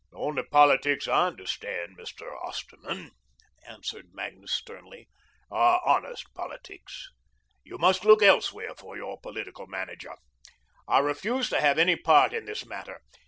"The 0.09 0.17
only 0.17 0.41
politics 0.41 1.07
I 1.07 1.27
understand, 1.27 1.95
Mr. 1.95 2.35
Osterman," 2.41 3.11
answered 3.67 4.13
Magnus 4.15 4.51
sternly, 4.51 5.07
"are 5.51 5.79
honest 5.85 6.33
politics. 6.33 7.07
You 7.63 7.77
must 7.77 8.03
look 8.03 8.23
elsewhere 8.23 8.73
for 8.75 8.97
your 8.97 9.19
political 9.21 9.67
manager. 9.67 10.15
I 10.87 10.97
refuse 11.01 11.49
to 11.51 11.61
have 11.61 11.77
any 11.77 11.95
part 11.95 12.33
in 12.33 12.45
this 12.45 12.65
matter. 12.65 13.01